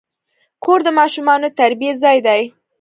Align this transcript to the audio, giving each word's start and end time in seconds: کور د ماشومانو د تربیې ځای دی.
کور 0.63 0.79
د 0.85 0.89
ماشومانو 0.99 1.45
د 1.51 1.55
تربیې 1.59 1.91
ځای 2.03 2.17
دی. 2.27 2.41